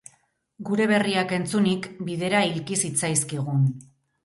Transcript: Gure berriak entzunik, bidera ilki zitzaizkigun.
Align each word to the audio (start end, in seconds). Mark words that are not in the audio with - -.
Gure 0.69 0.87
berriak 0.91 1.35
entzunik, 1.39 1.91
bidera 2.09 2.43
ilki 2.55 2.81
zitzaizkigun. 2.83 3.71